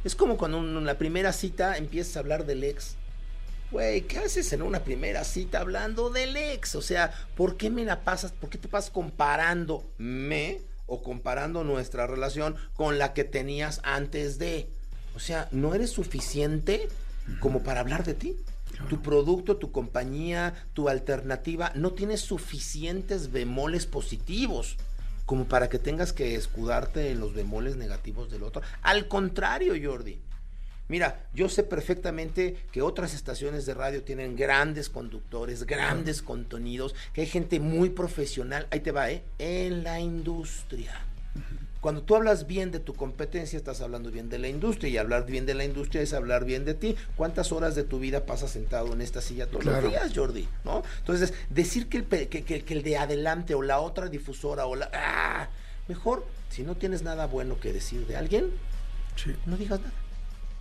Es 0.03 0.17
como 0.17 0.37
cuando 0.37 0.59
en 0.59 0.85
la 0.85 0.99
primera 0.99 1.33
cita 1.33 1.77
empiezas 1.77 2.17
a 2.17 2.19
hablar 2.19 2.47
del 2.47 2.65
ex. 2.65 2.97
Güey, 3.71 4.03
¿qué 4.03 4.19
haces 4.19 4.53
en 4.53 4.63
una 4.63 4.81
primera 4.81 5.23
cita 5.23 5.61
hablando 5.61 6.11
del 6.11 6.37
ex? 6.37 6.75
O 6.75 6.83
sea, 6.83 7.13
¿por 7.37 7.57
qué 7.57 7.71
me 7.71 7.85
la 7.85 8.01
pasas? 8.01 8.33
¿Por 8.33 8.51
qué 8.51 8.59
te 8.59 8.67
pasas 8.67 8.91
comparándome 8.91 10.61
o 10.87 11.01
comparando 11.05 11.63
nuestra 11.63 12.09
relación 12.09 12.57
con 12.75 12.99
la 12.99 13.13
que 13.13 13.23
tenías 13.23 13.81
antes 13.85 14.41
de? 14.41 14.69
O 15.15 15.21
sea, 15.21 15.49
¿no 15.53 15.75
eres 15.77 15.91
suficiente 15.91 16.89
como 17.41 17.63
para 17.63 17.81
hablar 17.81 18.05
de 18.05 18.15
ti? 18.15 18.37
Tu 18.89 19.01
producto, 19.01 19.57
tu 19.57 19.73
compañía, 19.73 20.55
tu 20.75 20.89
alternativa 20.89 21.73
no 21.75 21.93
tiene 21.93 22.17
suficientes 22.17 23.33
bemoles 23.33 23.87
positivos 23.87 24.77
como 25.25 25.47
para 25.47 25.69
que 25.69 25.79
tengas 25.79 26.13
que 26.13 26.37
escudarte 26.37 27.11
en 27.11 27.21
los 27.21 27.35
bemoles 27.35 27.77
negativos 27.77 28.31
del 28.31 28.45
otro. 28.45 28.63
Al 28.83 29.09
contrario, 29.09 29.75
Jordi. 29.83 30.21
Mira, 30.89 31.27
yo 31.35 31.49
sé 31.49 31.65
perfectamente 31.65 32.57
que 32.71 32.81
otras 32.81 33.13
estaciones 33.13 33.67
de 33.67 33.75
radio 33.75 34.05
tienen 34.05 34.37
grandes 34.37 34.89
conductores, 34.89 35.65
grandes 35.65 36.23
contenidos, 36.23 36.95
que 37.13 37.23
hay 37.23 37.27
gente 37.27 37.59
muy 37.59 37.91
profesional, 37.91 38.69
ahí 38.71 38.81
te 38.81 38.93
va, 38.93 39.11
¿eh? 39.11 39.25
En 39.41 39.83
la 39.83 39.99
industria. 39.99 41.05
Cuando 41.87 42.03
tú 42.03 42.17
hablas 42.17 42.49
bien 42.49 42.73
de 42.73 42.81
tu 42.81 42.95
competencia, 42.95 43.57
estás 43.57 43.81
hablando 43.81 44.11
bien 44.11 44.29
de 44.29 44.41
la 44.41 44.49
industria. 44.49 44.91
Y 44.91 44.97
hablar 44.97 45.25
bien 45.25 45.47
de 45.47 45.55
la 45.55 45.65
industria 45.65 46.03
es 46.03 46.15
hablar 46.15 46.45
bien 46.45 46.65
de 46.65 46.75
ti. 46.75 46.97
¿Cuántas 47.15 47.53
horas 47.53 47.77
de 47.77 47.85
tu 47.85 48.01
vida 48.01 48.27
pasas 48.27 48.51
sentado 48.51 48.93
en 48.93 49.01
esta 49.03 49.21
silla 49.21 49.47
todos 49.47 49.63
Claro. 49.63 49.83
los 49.83 49.91
días, 49.93 50.11
Jordi? 50.13 50.49
¿No? 50.65 50.83
Entonces, 50.99 51.33
decir 51.49 51.89
que 51.89 51.99
el, 51.99 52.07
que, 52.07 52.27
que- 52.29 52.43
que 52.65 52.75
el 52.75 52.83
de 52.83 52.97
adelante 52.97 53.55
o 53.55 53.63
la 53.63 53.79
otra 53.79 54.09
difusora 54.09 54.67
o 54.67 54.75
la... 54.75 54.91
¡Ah! 54.93 55.49
Mejor, 55.87 56.27
si 56.51 56.65
no 56.65 56.75
tienes 56.75 57.03
nada 57.03 57.29
bueno 57.29 57.61
que 57.61 57.73
decir 57.73 58.05
de 58.09 58.17
alguien, 58.17 58.51
Sí. 59.15 59.37
no 59.47 59.57
digas 59.57 59.79
nada. 59.79 59.93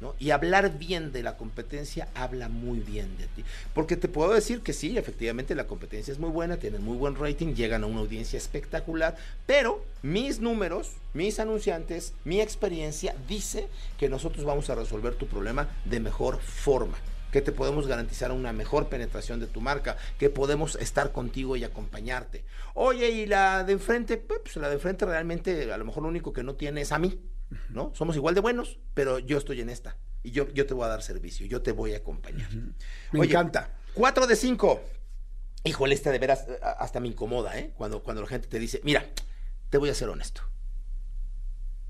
¿No? 0.02 0.16
Y 0.20 0.32
hablar 0.32 0.78
bien 0.78 1.12
de 1.12 1.24
la 1.24 1.38
competencia 1.38 2.08
habla 2.16 2.50
muy 2.50 2.80
bien 2.80 3.18
de 3.18 3.28
ti. 3.28 3.44
Porque 3.74 3.98
te 3.98 4.08
puedo 4.08 4.34
decir 4.34 4.62
que 4.62 4.74
sí, 4.74 4.98
efectivamente 4.98 5.56
la 5.56 5.68
competencia 5.68 6.12
es 6.12 6.20
muy 6.20 6.30
buena, 6.30 6.58
tienen 6.58 6.84
muy 6.84 6.98
buen 6.98 7.16
rating, 7.16 7.56
llegan 7.56 7.84
a 7.84 7.88
una 7.88 8.02
audiencia 8.02 8.38
espectacular, 8.38 9.16
pero 9.46 9.84
mis 10.02 10.40
números, 10.40 10.94
mis 11.14 11.40
anunciantes, 11.40 12.14
mi 12.24 12.42
experiencia 12.42 13.16
dice 13.28 13.68
que 13.98 14.10
nosotros 14.10 14.46
vamos 14.46 14.70
a 14.70 14.76
resolver 14.76 15.16
tu 15.16 15.28
problema 15.28 15.70
de 15.86 16.00
mejor 16.00 16.40
forma 16.40 16.98
que 17.36 17.42
te 17.42 17.52
podemos 17.52 17.86
garantizar 17.86 18.32
una 18.32 18.54
mejor 18.54 18.88
penetración 18.88 19.42
de 19.42 19.48
tu 19.48 19.60
marca, 19.60 19.98
que 20.18 20.30
podemos 20.30 20.78
estar 20.78 21.12
contigo 21.12 21.58
y 21.58 21.66
acompañarte. 21.66 22.46
Oye, 22.76 23.10
y 23.10 23.26
la 23.26 23.66
de 23.66 23.74
enfrente, 23.74 24.16
pues 24.16 24.56
la 24.56 24.70
de 24.70 24.76
enfrente 24.76 25.06
realmente 25.06 25.74
a 25.74 25.78
lo 25.78 25.84
mejor 25.84 26.04
lo 26.04 26.08
único 26.08 26.32
que 26.32 26.44
no 26.44 26.56
tiene 26.56 26.80
es 26.80 26.94
a 26.94 26.98
mí, 26.98 27.20
¿no? 27.70 27.92
Somos 27.96 28.16
igual 28.16 28.36
de 28.36 28.42
buenos, 28.42 28.80
pero 28.94 29.20
yo 29.20 29.38
estoy 29.38 29.62
en 29.62 29.70
esta 29.70 29.98
y 30.24 30.32
yo, 30.32 30.48
yo 30.54 30.66
te 30.66 30.74
voy 30.74 30.86
a 30.86 30.90
dar 30.90 31.02
servicio, 31.04 31.46
yo 31.46 31.62
te 31.62 31.72
voy 31.72 31.94
a 31.94 31.98
acompañar. 31.98 32.50
Me 33.12 33.20
Oye, 33.20 33.30
encanta. 33.30 33.72
4 33.94 34.28
de 34.28 34.36
5. 34.36 34.82
Híjole, 35.66 35.96
esta 35.96 36.12
de 36.12 36.20
veras 36.20 36.46
eh, 36.48 36.60
hasta 36.80 37.00
me 37.00 37.08
incomoda, 37.08 37.58
¿eh? 37.58 37.74
Cuando, 37.76 38.04
cuando 38.04 38.22
la 38.22 38.28
gente 38.28 38.48
te 38.48 38.60
dice, 38.60 38.82
mira, 38.84 39.06
te 39.70 39.78
voy 39.78 39.90
a 39.90 39.94
ser 39.96 40.10
honesto. 40.10 40.42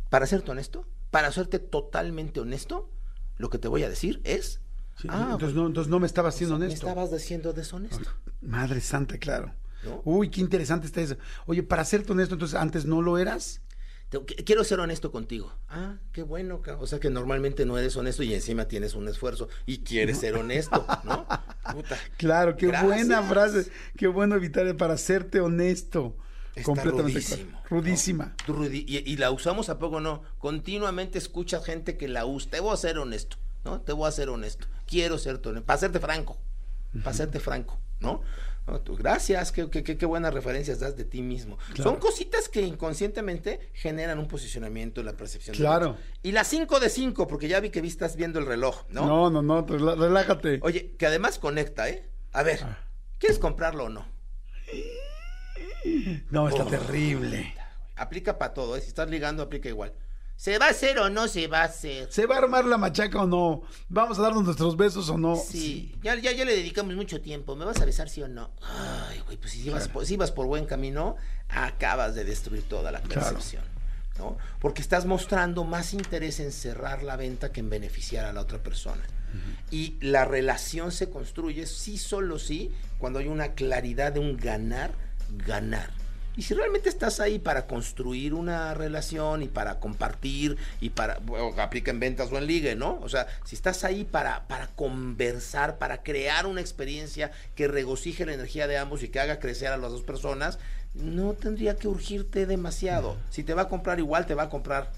Para 0.09 0.25
serte 0.27 0.51
honesto, 0.51 0.85
para 1.11 1.31
serte 1.31 1.59
totalmente 1.59 2.39
honesto, 2.39 2.89
lo 3.37 3.49
que 3.49 3.57
te 3.57 3.67
voy 3.67 3.83
a 3.83 3.89
decir 3.89 4.21
es, 4.23 4.61
Sí, 4.97 5.09
ah, 5.11 5.29
entonces, 5.33 5.55
no, 5.55 5.67
entonces 5.67 5.91
no 5.91 5.99
me 5.99 6.07
estabas 6.07 6.35
siendo 6.35 6.57
me 6.57 6.65
honesto. 6.65 6.87
estabas 6.87 7.11
diciendo 7.11 7.51
deshonesto. 7.51 8.09
Madre 8.41 8.79
santa, 8.79 9.17
claro. 9.17 9.53
¿No? 9.83 10.01
Uy, 10.05 10.29
qué 10.29 10.39
interesante 10.39 10.87
está 10.87 11.01
eso. 11.01 11.17
Oye, 11.45 11.63
para 11.63 11.83
serte 11.83 12.13
honesto, 12.13 12.35
entonces 12.35 12.57
antes 12.57 12.85
no 12.85 13.01
lo 13.01 13.17
eras. 13.17 13.61
Quiero 14.45 14.63
ser 14.63 14.79
honesto 14.79 15.11
contigo. 15.11 15.53
Ah, 15.69 15.97
qué 16.11 16.23
bueno, 16.23 16.61
o 16.79 16.87
sea 16.87 16.99
que 16.99 17.09
normalmente 17.09 17.65
no 17.65 17.77
eres 17.77 17.95
honesto 17.95 18.23
y 18.23 18.33
encima 18.33 18.67
tienes 18.67 18.95
un 18.95 19.07
esfuerzo 19.07 19.49
y 19.65 19.79
quieres 19.79 20.19
ser 20.19 20.35
honesto, 20.35 20.85
¿no? 21.03 21.27
Puta. 21.73 21.97
Claro, 22.17 22.55
qué 22.55 22.67
Gracias. 22.67 22.85
buena 22.87 23.23
frase. 23.23 23.71
Qué 23.97 24.07
bueno 24.07 24.35
evitar 24.35 24.75
para 24.77 24.97
serte 24.97 25.39
honesto. 25.41 26.15
Está 26.55 26.63
completamente 26.63 27.11
rudísimo, 27.11 27.49
claro. 27.49 27.67
Rudísima. 27.69 28.35
Y, 28.71 29.11
y 29.11 29.17
la 29.17 29.31
usamos 29.31 29.67
a 29.67 29.77
poco, 29.77 29.99
no. 29.99 30.23
Continuamente 30.37 31.17
escuchas 31.17 31.65
gente 31.65 31.97
que 31.97 32.07
la 32.07 32.25
usa. 32.25 32.51
Te 32.51 32.59
voy 32.61 32.73
a 32.73 32.77
ser 32.77 32.97
honesto, 32.97 33.35
¿no? 33.65 33.81
Te 33.81 33.91
voy 33.91 34.07
a 34.07 34.11
ser 34.11 34.29
honesto. 34.29 34.67
Quiero 34.87 35.17
ser 35.17 35.41
honesto. 35.43 35.65
Para 35.65 35.79
serte 35.79 35.99
franco. 35.99 36.37
Para 37.03 37.13
serte 37.13 37.41
franco, 37.41 37.77
¿no? 37.99 38.21
No, 38.67 38.81
tú, 38.81 38.95
gracias, 38.95 39.51
qué, 39.51 39.69
qué, 39.69 39.83
qué- 39.83 39.95
qué 39.95 40.05
buenas 40.07 40.33
referencias 40.33 40.79
das 40.79 40.95
de 40.97 41.03
ti 41.05 41.21
mismo. 41.21 41.57
Claro. 41.75 41.83
Son 41.83 41.95
cositas 41.99 42.49
que 42.49 42.61
inconscientemente 42.61 43.69
generan 43.73 44.17
un 44.17 44.27
posicionamiento 44.27 45.01
en 45.01 45.05
la 45.05 45.13
percepción. 45.13 45.55
Claro. 45.55 45.97
Y 46.23 46.31
las 46.31 46.47
5 46.47 46.79
de 46.79 46.89
5, 46.89 47.27
porque 47.27 47.47
ya 47.47 47.59
vi 47.59 47.69
que 47.69 47.81
vi 47.81 47.89
estás 47.89 48.15
viendo 48.15 48.39
el 48.39 48.47
reloj, 48.47 48.85
¿no? 48.89 49.05
No, 49.05 49.29
no, 49.29 49.41
no, 49.43 49.61
relájate. 49.67 50.59
Oye, 50.63 50.95
que 50.97 51.05
además 51.05 51.37
conecta, 51.37 51.87
¿eh? 51.89 52.09
A 52.33 52.41
ver, 52.41 52.61
Ah. 52.63 52.79
¿quieres 53.19 53.37
comprarlo 53.37 53.85
o 53.85 53.89
no? 53.89 54.07
No, 56.31 56.49
está 56.49 56.63
Oh. 56.63 56.67
terrible. 56.67 57.53
Aplica 57.95 58.37
para 58.37 58.53
todo, 58.53 58.75
¿eh? 58.75 58.81
Si 58.81 58.87
estás 58.87 59.09
ligando, 59.09 59.43
aplica 59.43 59.69
igual. 59.69 59.93
¿Se 60.37 60.57
va 60.59 60.67
a 60.67 60.69
hacer 60.69 60.99
o 60.99 61.09
no 61.09 61.27
se 61.27 61.47
va 61.47 61.61
a 61.61 61.65
hacer? 61.65 62.11
¿Se 62.11 62.25
va 62.25 62.35
a 62.35 62.39
armar 62.39 62.65
la 62.65 62.77
machaca 62.77 63.21
o 63.23 63.25
no? 63.27 63.63
¿Vamos 63.89 64.19
a 64.19 64.21
darnos 64.23 64.43
nuestros 64.43 64.75
besos 64.77 65.09
o 65.09 65.17
no? 65.17 65.35
Sí, 65.37 65.95
Ya, 66.03 66.15
ya, 66.15 66.31
ya 66.33 66.45
le 66.45 66.55
dedicamos 66.55 66.93
mucho 66.95 67.21
tiempo. 67.21 67.55
¿Me 67.55 67.65
vas 67.65 67.81
a 67.81 67.85
besar 67.85 68.09
sí 68.09 68.21
o 68.21 68.27
no? 68.27 68.51
Ay, 68.61 69.21
güey, 69.25 69.37
pues 69.37 69.53
si 69.53 69.65
ibas, 69.65 69.87
por, 69.87 70.05
si 70.05 70.15
ibas 70.15 70.31
por 70.31 70.45
buen 70.45 70.65
camino, 70.65 71.15
acabas 71.49 72.15
de 72.15 72.25
destruir 72.25 72.63
toda 72.67 72.91
la 72.91 72.99
Claro. 73.01 73.27
percepción. 73.29 73.63
¿no? 74.17 74.37
Porque 74.61 74.81
estás 74.81 75.05
mostrando 75.05 75.65
más 75.65 75.93
interés 75.93 76.39
en 76.39 76.51
cerrar 76.53 77.03
la 77.03 77.17
venta 77.17 77.51
que 77.51 77.59
en 77.59 77.69
beneficiar 77.69 78.25
a 78.25 78.31
la 78.33 78.41
otra 78.41 78.61
persona. 78.63 79.01
Y 79.69 79.97
la 79.99 80.23
relación 80.23 80.93
se 80.93 81.09
construye 81.09 81.65
sí, 81.65 81.97
solo 81.97 82.39
sí, 82.39 82.71
cuando 82.97 83.19
hay 83.19 83.27
una 83.27 83.53
claridad 83.55 84.13
de 84.13 84.21
un 84.21 84.37
ganar, 84.37 84.91
ganar. 85.45 85.91
Y 86.37 86.41
si 86.41 86.53
realmente 86.53 86.89
estás 86.89 87.19
ahí 87.19 87.39
para 87.39 87.65
construir 87.67 88.33
una 88.33 88.73
relación 88.73 89.41
y 89.41 89.47
para 89.47 89.79
compartir 89.79 90.57
y 90.81 90.89
para, 90.89 91.19
bueno, 91.19 91.53
aplica 91.61 91.91
en 91.91 91.99
ventas 91.99 92.31
o 92.31 92.37
en 92.37 92.45
ligue, 92.47 92.75
¿no? 92.75 92.99
O 93.01 93.09
sea, 93.09 93.27
si 93.45 93.55
estás 93.55 93.83
ahí 93.83 94.03
para, 94.03 94.47
para 94.47 94.67
conversar, 94.67 95.77
para 95.77 96.03
crear 96.03 96.45
una 96.45 96.61
experiencia 96.61 97.31
que 97.55 97.67
regocije 97.67 98.25
la 98.25 98.33
energía 98.33 98.67
de 98.67 98.77
ambos 98.77 99.03
y 99.03 99.09
que 99.09 99.19
haga 99.19 99.39
crecer 99.39 99.69
a 99.69 99.77
las 99.77 99.91
dos 99.91 100.01
personas, 100.03 100.59
no 100.93 101.33
tendría 101.33 101.75
que 101.75 101.87
urgirte 101.87 102.45
demasiado. 102.45 103.17
Si 103.29 103.43
te 103.43 103.53
va 103.53 103.63
a 103.63 103.69
comprar 103.69 103.99
igual, 103.99 104.25
te 104.25 104.35
va 104.35 104.43
a 104.43 104.49
comprar 104.49 104.91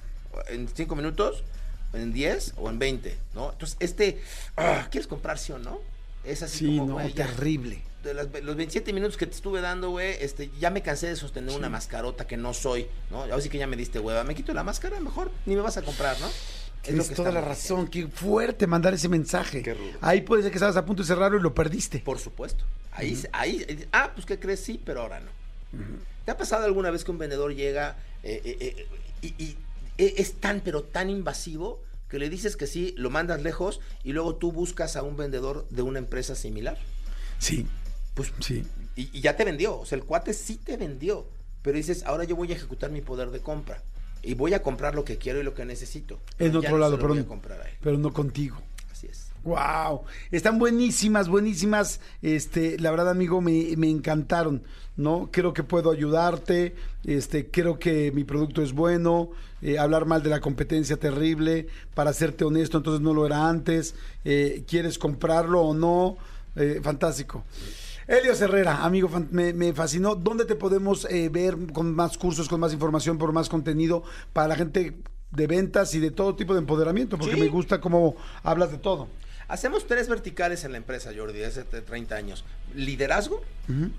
en 0.48 0.67
cinco 0.67 0.96
minutos, 0.96 1.44
en 1.94 2.13
10 2.13 2.53
o 2.58 2.70
en 2.70 2.79
20, 2.79 3.17
¿no? 3.34 3.51
Entonces, 3.51 3.77
este, 3.79 4.22
ah, 4.56 4.88
¿quieres 4.91 5.08
comprar 5.08 5.38
sí 5.39 5.53
o 5.53 5.60
no? 5.60 5.79
Es 6.24 6.44
así 6.44 6.60
Sí, 6.60 6.65
como, 6.77 6.86
no, 6.86 6.94
güey, 6.96 7.13
ya 7.13 7.25
terrible. 7.27 7.82
De 8.08 8.14
las- 8.16 8.28
los 8.44 8.56
27 8.56 8.92
minutos 8.94 9.18
que 9.18 9.28
te 9.28 9.36
estuve 9.36 9.62
dando, 9.62 9.92
güey, 9.92 10.16
este, 10.20 10.50
ya 10.60 10.70
me 10.72 10.82
cansé 10.82 11.08
de 11.08 11.16
sostener 11.16 11.56
una 11.56 11.70
mascarota 11.70 12.26
que 12.26 12.38
no 12.38 12.54
soy, 12.54 12.88
¿no? 13.12 13.22
Ahora 13.22 13.40
sí 13.42 13.50
que 13.50 13.58
ya 13.60 13.68
me 13.68 13.76
diste 13.78 14.00
hueva. 14.00 14.24
Me 14.24 14.34
quito 14.36 14.54
la 14.54 14.64
máscara, 14.64 15.00
mejor 15.00 15.32
ni 15.46 15.56
me 15.56 15.62
vas 15.62 15.78
a 15.78 15.82
comprar, 15.84 16.20
¿no? 16.20 16.28
Es 16.28 16.34
lo 16.34 16.82
Tienes 17.04 17.10
que 17.10 17.16
toda 17.16 17.32
la 17.32 17.42
razón. 17.42 17.88
Qué 17.88 18.08
fuerte 18.08 18.66
mandar 18.66 18.94
ese 18.94 19.10
mensaje. 19.10 19.62
Qué 19.62 19.74
rudo. 19.74 19.92
Ahí 20.02 20.22
puede 20.22 20.42
ser 20.44 20.52
que 20.52 20.58
estabas 20.58 20.78
a 20.78 20.86
punto 20.86 21.04
de 21.04 21.08
cerrarlo 21.08 21.38
y 21.38 21.42
lo 21.42 21.54
perdiste. 21.54 22.00
Por 22.00 22.18
supuesto. 22.20 22.64
Ahí, 22.94 23.16
se- 23.16 23.30
ahí, 23.34 23.66
eh, 23.68 23.88
ah, 23.92 24.12
pues 24.16 24.26
¿qué 24.26 24.40
crees? 24.40 24.62
Sí, 24.62 24.80
pero 24.84 25.02
ahora 25.02 25.20
no. 25.20 25.30
¿Te 26.26 26.32
ha 26.32 26.38
pasado 26.38 26.66
alguna 26.66 26.90
vez 26.92 27.04
que 27.04 27.12
un 27.12 27.18
vendedor 27.18 27.54
llega 27.54 27.98
eh, 28.24 28.42
eh, 28.44 28.58
eh, 28.62 28.88
y, 29.22 29.28
y, 29.44 29.58
eh, 29.98 30.16
es 30.18 30.34
tan, 30.36 30.62
pero 30.62 30.82
tan 30.84 31.10
invasivo 31.10 31.82
que 32.10 32.20
le 32.20 32.30
dices 32.30 32.56
que 32.56 32.68
sí, 32.68 32.94
lo 32.98 33.10
mandas 33.10 33.42
lejos 33.42 33.82
y 34.06 34.14
luego 34.14 34.36
tú 34.36 34.52
buscas 34.54 34.96
a 34.96 35.04
un 35.04 35.18
vendedor 35.18 35.68
de 35.70 35.82
una 35.82 36.00
empresa 36.00 36.36
similar? 36.36 36.78
Sí, 37.38 37.68
Pues 38.18 38.34
sí. 38.42 38.64
Y, 38.98 39.10
y 39.18 39.22
ya 39.22 39.36
te 39.38 39.46
vendió, 39.46 39.80
o 39.80 39.86
sea, 39.86 39.98
el 39.98 40.04
cuate 40.04 40.34
sí 40.34 40.58
te 40.58 40.76
vendió, 40.76 41.26
pero 41.62 41.78
dices, 41.78 42.04
ahora 42.06 42.24
yo 42.26 42.36
voy 42.36 42.52
a 42.52 42.56
ejecutar 42.56 42.92
mi 42.92 43.02
poder 43.02 43.30
de 43.32 43.40
compra 43.40 43.82
y 44.24 44.34
voy 44.34 44.54
a 44.54 44.62
comprar 44.64 44.96
lo 44.96 45.06
que 45.06 45.18
quiero 45.18 45.40
y 45.40 45.44
lo 45.44 45.54
que 45.54 45.64
necesito. 45.64 46.20
En 46.40 46.56
otro 46.56 46.72
no 46.72 46.78
lado, 46.80 46.96
pero, 46.98 47.10
voy 47.10 47.20
a 47.20 47.26
comprar 47.26 47.62
a 47.62 47.66
él. 47.70 47.78
pero 47.82 47.98
no 47.98 48.12
contigo. 48.12 48.58
Así 48.92 49.08
es. 49.08 49.28
Wow, 49.44 50.02
están 50.32 50.60
buenísimas, 50.60 51.30
buenísimas. 51.30 52.02
Este, 52.22 52.78
la 52.80 52.92
verdad, 52.92 53.10
amigo, 53.10 53.40
me, 53.40 53.76
me 53.78 53.90
encantaron. 53.90 54.64
¿no? 54.98 55.30
Creo 55.32 55.54
que 55.54 55.62
puedo 55.64 55.92
ayudarte. 55.92 56.76
Este, 57.06 57.50
creo 57.52 57.78
que 57.78 58.12
mi 58.12 58.24
producto 58.24 58.64
es 58.64 58.74
bueno. 58.74 59.30
eh, 59.62 59.78
hablar 59.78 60.06
mal 60.06 60.24
de 60.24 60.32
la 60.32 60.42
competencia 60.42 60.98
terrible. 60.98 61.68
Para 61.94 62.12
serte 62.14 62.44
honesto, 62.44 62.78
entonces 62.78 63.02
no 63.02 63.14
lo 63.14 63.26
era 63.28 63.48
antes. 63.48 63.94
eh, 64.26 64.64
¿Quieres 64.68 64.98
comprarlo 64.98 65.62
o 65.62 65.74
no? 65.76 66.18
Eh, 66.56 66.82
fantástico. 66.84 67.46
Elios 68.08 68.40
Herrera, 68.40 68.86
amigo, 68.86 69.10
me, 69.32 69.52
me 69.54 69.74
fascinó. 69.74 70.16
¿Dónde 70.16 70.46
te 70.46 70.56
podemos 70.56 71.06
eh, 71.10 71.28
ver 71.30 71.58
con 71.74 71.94
más 71.94 72.18
cursos, 72.18 72.48
con 72.48 72.60
más 72.62 72.72
información, 72.72 73.18
por 73.18 73.34
más 73.34 73.50
contenido 73.50 74.04
para 74.32 74.48
la 74.48 74.56
gente 74.56 74.98
de 75.32 75.48
ventas 75.48 75.94
y 75.94 76.00
de 76.00 76.12
todo 76.12 76.36
tipo 76.36 76.54
de 76.54 76.60
empoderamiento? 76.60 77.18
Porque 77.18 77.36
Sí. 77.36 77.40
me 77.42 77.50
gusta 77.50 77.82
cómo 77.82 78.16
hablas 78.44 78.72
de 78.72 78.78
todo. 78.78 79.10
Hacemos 79.50 79.88
tres 79.88 80.08
verticales 80.10 80.64
en 80.64 80.72
la 80.74 80.78
empresa, 80.78 81.12
Jordi, 81.16 81.40
desde 81.40 81.62
hace 81.62 81.82
30 81.82 82.16
años. 82.16 82.44
Liderazgo, 82.76 83.44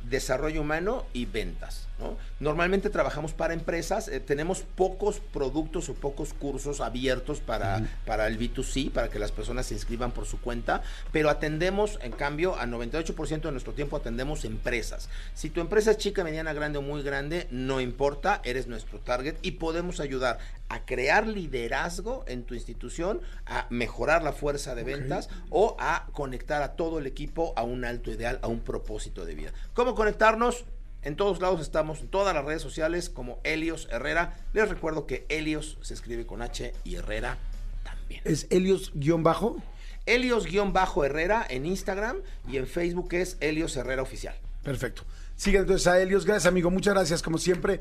desarrollo 0.05 0.63
humano 0.63 1.05
y 1.13 1.27
ventas. 1.27 1.89
¿no? 1.99 2.17
Normalmente 2.41 2.89
trabajamos 2.89 3.35
para 3.35 3.53
empresas, 3.53 4.09
eh, 4.09 4.21
tenemos 4.21 4.63
pocos 4.63 5.21
productos 5.21 5.89
o 5.89 5.95
pocos 5.95 6.33
cursos 6.33 6.81
abiertos 6.81 7.41
para, 7.41 7.83
para 8.07 8.27
el 8.29 8.39
B2C, 8.39 8.91
para 8.91 9.11
que 9.11 9.19
las 9.19 9.31
personas 9.31 9.67
se 9.67 9.75
inscriban 9.75 10.13
por 10.13 10.25
su 10.25 10.41
cuenta, 10.41 10.83
pero 11.13 11.29
atendemos, 11.29 11.99
en 12.03 12.13
cambio, 12.13 12.59
a 12.59 12.67
98% 12.67 13.43
de 13.43 13.53
nuestro 13.53 13.75
tiempo 13.75 13.97
atendemos 13.97 14.45
empresas. 14.45 15.11
Si 15.35 15.51
tu 15.51 15.61
empresa 15.61 15.91
es 15.91 15.99
chica, 15.99 16.25
mediana, 16.25 16.55
grande 16.55 16.79
o 16.79 16.83
muy 16.83 17.03
grande, 17.03 17.47
no 17.51 17.81
importa, 17.81 18.41
eres 18.45 18.69
nuestro 18.69 19.01
target 19.01 19.37
y 19.43 19.53
podemos 19.53 20.01
ayudar 20.01 20.39
a 20.69 20.85
crear 20.85 21.27
liderazgo 21.27 22.25
en 22.27 22.45
tu 22.45 22.55
institución, 22.55 23.21
a 23.47 23.67
mejorar 23.71 24.23
la 24.23 24.33
fuerza 24.33 24.75
de 24.75 24.85
ventas 24.85 25.31
o 25.51 25.77
a 25.79 26.07
conectar 26.13 26.63
a 26.63 26.73
todo 26.73 26.99
el 26.99 27.07
equipo 27.07 27.55
a 27.57 27.63
un 27.63 27.85
alto 27.85 28.11
ideal, 28.11 28.39
a 28.43 28.49
un 28.49 28.58
propósito 28.61 29.25
de 29.25 29.35
vida. 29.35 29.53
¿Cómo 29.75 29.95
conectarnos? 29.95 30.65
En 31.03 31.17
todos 31.17 31.41
lados 31.41 31.61
estamos, 31.61 32.01
en 32.01 32.09
todas 32.09 32.35
las 32.35 32.45
redes 32.45 32.61
sociales 32.61 33.09
como 33.09 33.41
Helios 33.45 33.89
Herrera. 33.91 34.37
Les 34.53 34.69
recuerdo 34.69 35.07
que 35.07 35.27
Helios 35.29 35.79
se 35.81 35.95
escribe 35.95 36.27
con 36.27 36.43
H 36.43 36.75
y 36.85 36.97
Herrera 36.97 37.39
también. 37.85 38.23
Es 38.25 38.49
Helios-bajo. 38.51 39.63
Helios-Herrera 40.07 41.47
en 41.49 41.67
Instagram 41.67 42.19
y 42.49 42.57
en 42.57 42.67
Facebook 42.67 43.13
es 43.13 43.37
Helios 43.41 43.77
Herrera 43.77 44.03
Oficial. 44.03 44.35
Perfecto. 44.63 45.05
Sigan 45.37 45.63
entonces 45.63 45.87
a 45.87 46.01
Helios. 46.01 46.25
Gracias, 46.25 46.47
amigo. 46.47 46.71
Muchas 46.71 46.95
gracias, 46.95 47.23
como 47.23 47.39
siempre. 47.39 47.81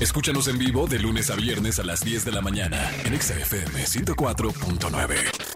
Escúchanos 0.00 0.48
en 0.48 0.58
vivo 0.58 0.86
de 0.86 0.98
lunes 0.98 1.30
a 1.30 1.36
viernes 1.36 1.78
a 1.78 1.84
las 1.84 2.00
10 2.00 2.24
de 2.24 2.32
la 2.32 2.40
mañana 2.40 2.90
en 3.04 3.12
Exa 3.12 3.38
FM 3.38 3.84
104.9. 3.84 5.53